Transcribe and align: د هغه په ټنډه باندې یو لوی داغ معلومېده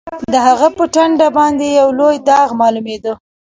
د 0.33 0.33
هغه 0.47 0.67
په 0.77 0.83
ټنډه 0.93 1.27
باندې 1.37 1.65
یو 1.79 1.87
لوی 1.99 2.17
داغ 2.29 2.49
معلومېده 2.61 3.13